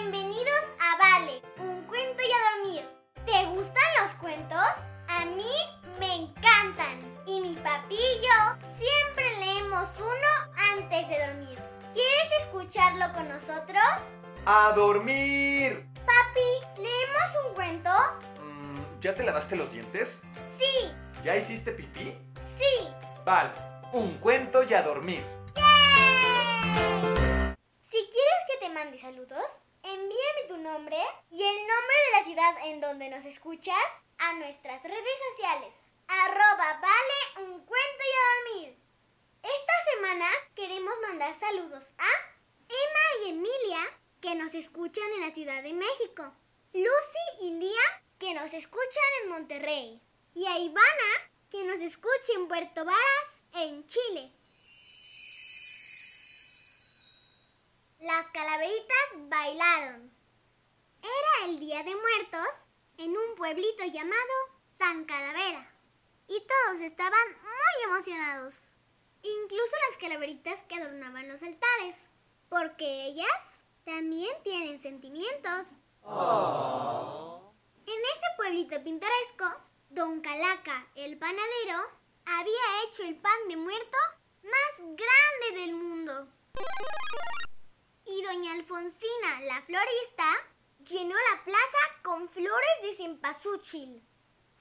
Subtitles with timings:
[0.00, 2.88] Bienvenidos a Vale, un cuento y a dormir.
[3.26, 4.60] ¿Te gustan los cuentos?
[5.08, 5.50] A mí
[5.98, 7.00] me encantan.
[7.26, 11.58] Y mi papi y yo siempre leemos uno antes de dormir.
[11.92, 13.82] ¿Quieres escucharlo con nosotros?
[14.46, 15.84] ¡A dormir!
[16.06, 17.90] Papi, ¿leemos un cuento?
[18.40, 20.22] Mm, ¿Ya te lavaste los dientes?
[20.46, 20.92] Sí,
[21.24, 22.16] ¿Ya hiciste pipí?
[22.56, 22.88] sí.
[23.24, 23.50] Vale,
[23.92, 25.24] un cuento y a dormir.
[27.80, 29.42] Si quieres que te mande saludos,
[29.82, 30.96] envíame tu nombre
[31.30, 33.76] y el nombre de la ciudad en donde nos escuchas
[34.18, 35.74] a nuestras redes sociales.
[36.08, 38.78] Arroba vale un cuento y a dormir.
[39.42, 42.08] Esta semana queremos mandar saludos a
[42.68, 46.32] Emma y Emilia, que nos escuchan en la Ciudad de México.
[46.72, 50.02] Lucy y Lía, que nos escuchan en Monterrey.
[50.34, 54.30] Y a Ivana, que nos escucha en Puerto Varas, en Chile.
[58.00, 60.16] Las calaveritas bailaron.
[61.02, 64.34] Era el Día de Muertos en un pueblito llamado
[64.78, 65.74] San Calavera.
[66.28, 68.76] Y todos estaban muy emocionados.
[69.22, 72.10] Incluso las calaveritas que adornaban los altares.
[72.48, 75.72] Porque ellas también tienen sentimientos.
[77.84, 79.60] En ese pueblito pintoresco,
[79.90, 83.98] Don Calaca, el panadero, había hecho el pan de muerto
[84.44, 86.28] más grande del mundo.
[88.28, 90.24] Doña Alfonsina, la florista,
[90.84, 94.06] llenó la plaza con flores de cempasúchil.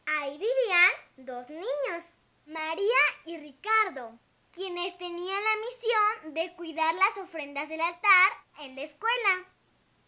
[0.05, 2.13] Ahí vivían dos niños,
[2.45, 4.17] María y Ricardo,
[4.53, 9.45] quienes tenían la misión de cuidar las ofrendas del altar en la escuela.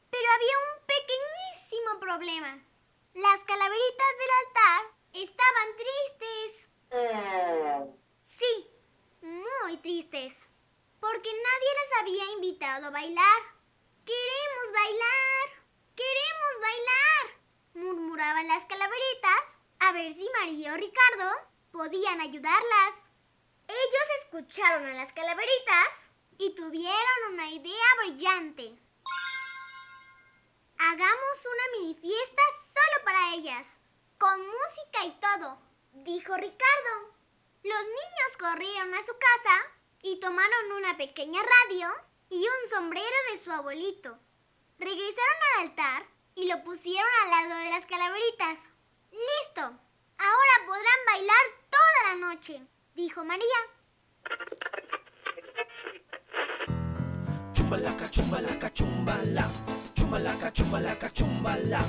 [0.10, 2.66] Pero había un pequeñísimo problema.
[3.14, 4.82] Las calaveritas del altar
[5.16, 6.70] estaban tristes.
[8.24, 8.72] Sí,
[9.22, 10.50] muy tristes
[11.00, 13.42] porque nadie las había invitado a bailar.
[14.06, 17.42] Queremos bailar, queremos bailar,
[17.74, 22.96] murmuraban las calaveritas a ver si María o Ricardo podían ayudarlas.
[23.68, 28.80] Ellos escucharon a las calaveritas y tuvieron una idea brillante.
[30.80, 32.42] Hagamos una mini fiesta
[32.74, 33.82] solo para ellas,
[34.18, 35.62] con música y todo,
[35.92, 37.16] dijo Ricardo.
[37.64, 41.88] Los niños corrieron a su casa y tomaron una pequeña radio
[42.30, 44.18] y un sombrero de su abuelito.
[44.78, 48.74] Regresaron al altar y lo pusieron al lado de las calaveritas.
[49.12, 49.62] ¡Listo!
[49.62, 52.62] Ahora podrán bailar toda la noche,
[52.94, 53.46] dijo María.
[57.54, 59.50] Chumbalaca, chumbalaca, chumbala.
[59.94, 61.86] Chumbalaca, chumbalaca, chumbala.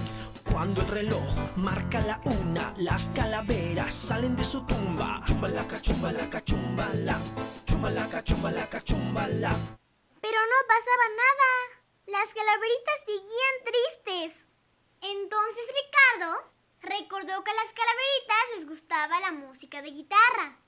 [0.52, 5.20] Cuando el reloj marca la una, las calaveras salen de su tumba.
[5.26, 7.18] Chumbalaca, chumbalaca, chumbala.
[7.64, 9.56] Chumbalaca, chumbalaca, chumbala.
[10.20, 11.50] Pero no pasaba nada.
[12.06, 14.46] Las calaveritas seguían tristes.
[15.00, 20.58] Entonces Ricardo recordó que a las calaveritas les gustaba la música de guitarra.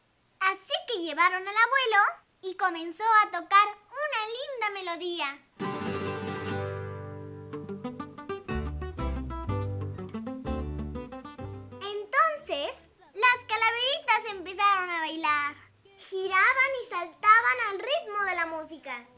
[0.41, 5.72] Así que llevaron al abuelo y comenzó a tocar una linda melodía.
[16.13, 19.09] Giraban y saltaban al ritmo de la música.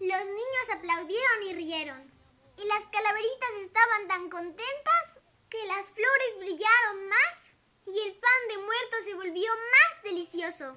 [0.00, 2.12] Los niños aplaudieron y rieron.
[2.58, 8.58] Y las calaveritas estaban tan contentas que las flores brillaron más y el pan de
[8.58, 10.76] muerto se volvió más delicioso.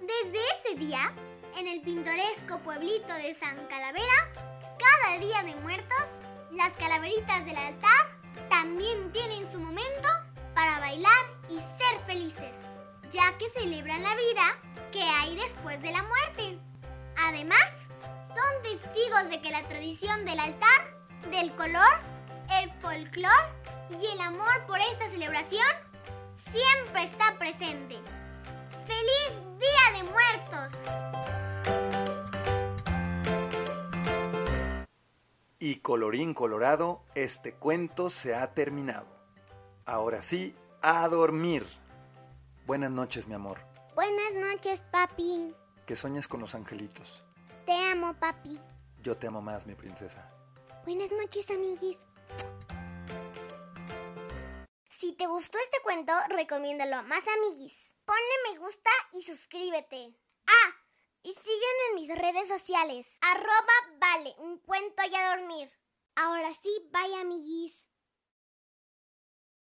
[0.00, 1.14] Desde ese día,
[1.56, 4.32] en el pintoresco pueblito de San Calavera,
[4.76, 6.18] cada día de muertos,
[6.50, 8.20] las calaveritas del altar
[8.50, 10.08] también tienen su momento
[10.56, 12.71] para bailar y ser felices,
[13.12, 14.42] ya que celebran la vida
[14.90, 16.58] que hay después de la muerte.
[17.26, 17.88] Además,
[18.26, 20.96] son testigos de que la tradición del altar,
[21.30, 22.00] del color,
[22.62, 23.30] el folclor
[23.90, 25.66] y el amor por esta celebración
[26.34, 27.98] siempre está presente.
[28.86, 30.82] ¡Feliz Día de Muertos!
[35.58, 39.06] Y colorín colorado, este cuento se ha terminado.
[39.84, 41.64] Ahora sí, a dormir.
[42.64, 43.60] Buenas noches, mi amor.
[43.96, 45.52] Buenas noches, papi.
[45.84, 47.24] Que sueñes con los angelitos.
[47.66, 48.60] Te amo, papi.
[49.02, 50.28] Yo te amo más, mi princesa.
[50.84, 52.06] Buenas noches, amiguis.
[54.88, 57.96] Si te gustó este cuento, recomiéndalo a más amiguis.
[58.04, 60.16] Ponle me gusta y suscríbete.
[60.46, 60.70] Ah,
[61.24, 63.16] y sígueme en mis redes sociales.
[63.22, 65.72] Arroba vale, un cuento y a dormir.
[66.14, 67.88] Ahora sí, bye amiguis.